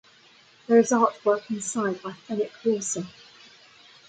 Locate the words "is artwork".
0.79-1.47